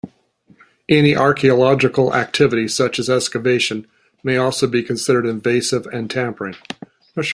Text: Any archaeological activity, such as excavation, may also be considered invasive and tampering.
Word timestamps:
Any 0.89 1.15
archaeological 1.15 2.15
activity, 2.15 2.67
such 2.69 2.97
as 2.97 3.07
excavation, 3.07 3.85
may 4.23 4.35
also 4.35 4.65
be 4.65 4.81
considered 4.81 5.27
invasive 5.27 5.85
and 5.85 6.09
tampering. 6.09 6.55